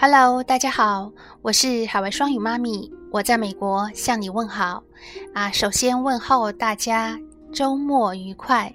[0.00, 1.10] Hello，大家好，
[1.42, 4.80] 我是海外双语妈咪，我在美国向你问好
[5.34, 5.50] 啊。
[5.50, 7.18] 首先问候大家
[7.52, 8.72] 周末愉快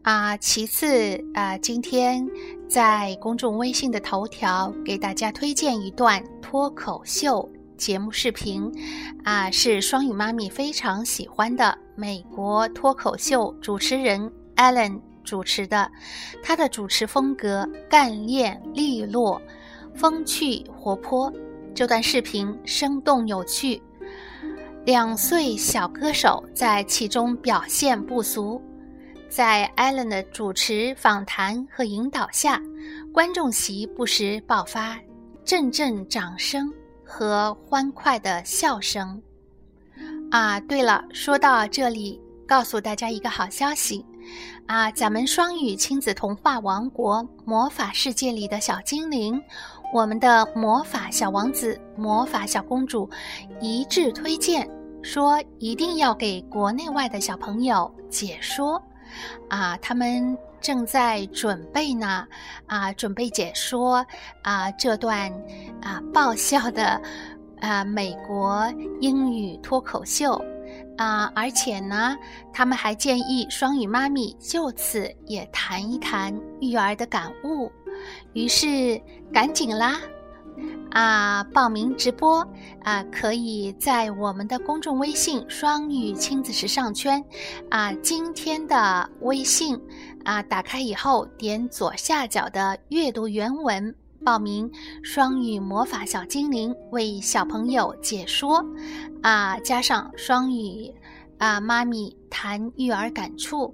[0.00, 0.38] 啊。
[0.38, 2.26] 其次啊，今天
[2.66, 7.46] 在公众微信的头条给大家推荐一段脱口秀
[7.76, 8.72] 节目视频
[9.24, 15.92] 啊，是双语妈咪非常喜欢的美国脱口秀主持人 Allen 主持的，
[16.42, 19.42] 他的主持风格干练利落。
[19.94, 21.32] 风趣活泼，
[21.74, 23.82] 这段视频生动有趣，
[24.84, 28.62] 两岁小歌手在其中表现不俗。
[29.28, 32.62] 在艾伦的主持、访谈和引导下，
[33.12, 34.98] 观众席不时爆发
[35.44, 36.72] 阵阵掌声
[37.04, 39.20] 和欢快的笑声。
[40.30, 44.04] 啊，对了，说到这里，告诉大家一个好消息。
[44.66, 49.42] 啊，咱们双语亲子童话王国魔法世界里的小精灵，
[49.92, 53.08] 我们的魔法小王子、魔法小公主
[53.60, 54.68] 一致推荐
[55.02, 58.80] 说，一定要给国内外的小朋友解说。
[59.48, 62.26] 啊，他们正在准备呢，
[62.66, 64.04] 啊，准备解说
[64.42, 65.32] 啊这段
[65.80, 67.00] 啊爆笑的
[67.60, 70.38] 啊美国英语脱口秀。
[70.98, 72.16] 啊，而且呢，
[72.52, 77.70] 他们还建议双语妈咪就此也谈一谈育儿的感悟。
[78.32, 79.00] 于是
[79.32, 80.00] 赶紧啦，
[80.90, 82.46] 啊，报名直播
[82.82, 87.24] 啊，可以在我们的公众微信“双语亲子时尚圈”
[87.70, 89.80] 啊，今天的微信
[90.24, 93.94] 啊，打开以后点左下角的阅读原文。
[94.24, 94.68] 报名
[95.04, 98.66] 双语魔法小精灵为小朋友解说，
[99.22, 100.92] 啊，加上双语
[101.38, 103.72] 啊，妈咪谈育儿感触，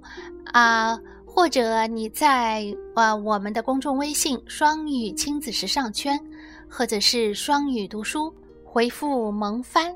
[0.53, 0.99] 啊，
[1.35, 6.17] 或者你在呃我们的公众微信双语亲子时尚圈，
[6.69, 8.33] 或者是双语读书
[8.63, 9.93] 回复萌翻，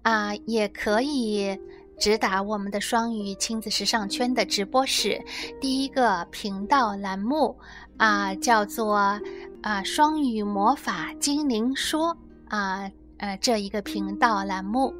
[0.00, 1.54] 啊，也可以
[1.98, 5.22] 直达我们的双语亲子时尚圈的直播室
[5.60, 7.54] 第一个频道栏目，
[7.98, 9.20] 啊，叫做。
[9.60, 14.94] 啊，双语魔法精灵说啊，呃，这一个频道栏目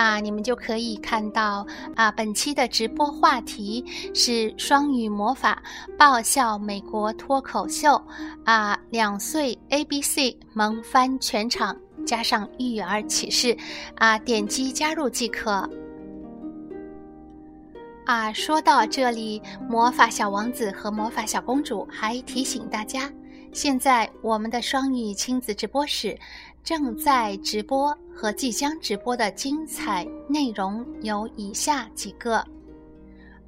[0.00, 3.84] 啊，你们就可以看到啊，本期的直播话题
[4.14, 5.62] 是双语魔法
[5.98, 8.02] 爆笑美国脱口秀
[8.46, 13.54] 啊，两岁 A B C 萌翻全场，加上育儿启示
[13.96, 15.68] 啊，点击加入即可。
[18.06, 23.12] 啊，说到这里，魔法小王子和魔法小公主还提醒大家。
[23.52, 26.16] 现在我们的双语亲子直播室
[26.62, 32.44] 正在直播和即将直播的精彩内容有以下几个：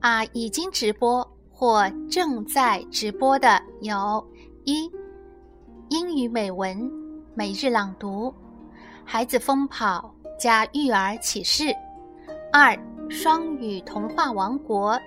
[0.00, 4.26] 啊，已经直播或正在直播的有：
[4.64, 4.90] 一、
[5.88, 6.90] 英语美文
[7.34, 8.34] 每日朗读，
[9.04, 11.72] 孩子疯跑加育儿启示；
[12.52, 12.76] 二、
[13.08, 14.98] 双语童话王国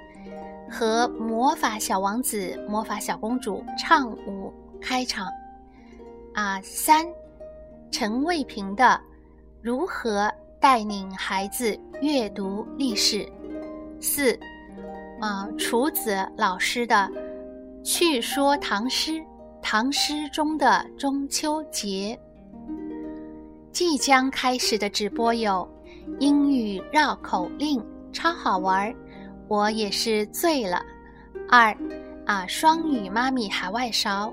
[0.72, 4.54] 和魔法小王子、魔法小公主唱舞。
[4.88, 5.26] 开场，
[6.36, 7.04] 啊，三，
[7.90, 8.84] 陈卫平的
[9.60, 10.32] 《如何
[10.62, 13.26] 带领孩子阅读历史》，
[14.00, 14.40] 四，
[15.20, 16.96] 啊，楚子老师的
[17.84, 19.14] 《趣说唐诗》，
[19.60, 22.18] 唐诗中的中秋节。
[23.72, 25.68] 即将开始的直播有
[26.20, 28.94] 英语绕口令，超好玩，
[29.48, 30.80] 我也是醉了。
[31.50, 31.76] 二，
[32.28, 34.32] 啊，双语妈咪海外勺。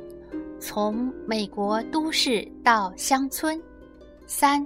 [0.63, 3.61] 从美国都市到乡村，
[4.29, 4.65] 三，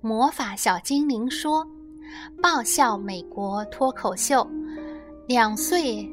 [0.00, 1.68] 魔法小精灵说，
[2.42, 4.48] 爆笑美国脱口秀，
[5.26, 6.10] 两岁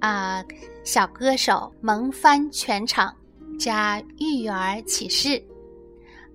[0.00, 0.44] 啊
[0.84, 3.12] 小歌手萌翻全场，
[3.58, 5.42] 加育儿启示。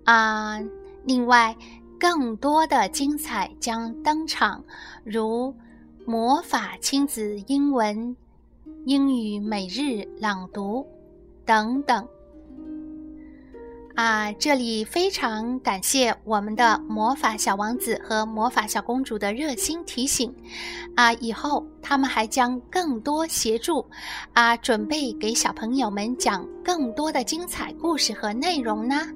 [0.03, 0.59] 啊，
[1.03, 1.55] 另外
[1.99, 4.63] 更多的精彩将登场，
[5.03, 5.53] 如
[6.03, 8.17] 魔法亲子英文、
[8.85, 10.83] 英语每日朗读
[11.45, 12.03] 等等。
[13.95, 20.33] 啊，这里非常感谢我们的魔法小王子和魔法小公主的热心提醒，
[20.95, 23.85] 啊，以后他们还将更多协助，
[24.33, 29.07] 啊，准备给小朋友们讲更多的精彩故事和内容呢，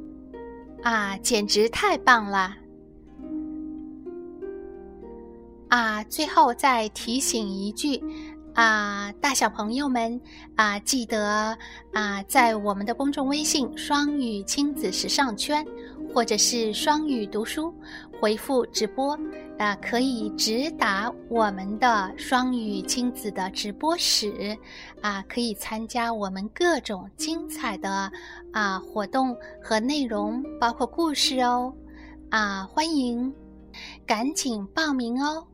[0.83, 2.56] 啊，简直太棒了！
[5.69, 8.00] 啊，最后再提醒一句。
[8.57, 10.19] 啊，大小朋友们
[10.56, 11.56] 啊，记得
[11.94, 15.63] 啊，在我们的公众微信“双语亲子时尚圈”
[16.12, 17.71] 或者是“双语读书”
[18.19, 19.15] 回复“直播”，
[19.59, 24.57] 啊，可以直达我们的双语亲子的直播室，
[25.01, 28.12] 啊，可以参加我们各种精彩的
[28.54, 31.71] 啊活动和内容，包括故事哦，
[32.31, 33.31] 啊，欢迎。
[34.07, 35.45] 赶紧报名哦！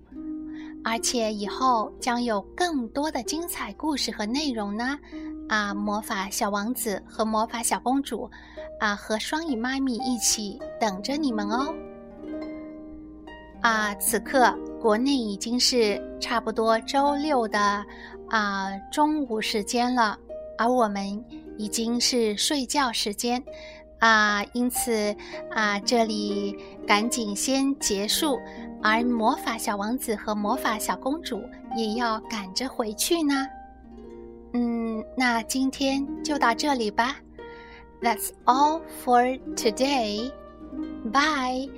[0.84, 5.00] 而且以后将有更多的精彩故事和内容呢！
[5.50, 8.30] 啊，魔法小王子和魔法小公主，
[8.80, 11.74] 啊，和双语妈咪一起等着你们哦！
[13.62, 17.86] 啊，此刻国内已经是差不多周六的
[18.30, 20.18] 啊中午时间了，
[20.58, 21.24] 而我们
[21.58, 23.42] 已经是睡觉时间。
[24.00, 25.16] 啊，因此
[25.50, 28.38] 啊，这里赶紧先结束，
[28.84, 31.42] 而魔法小王子和魔法小公主
[31.76, 33.48] 也要赶着回去呢。
[34.54, 37.16] 嗯，那今天就到这里吧。
[38.02, 40.30] That's all for today.
[41.12, 41.70] Bye.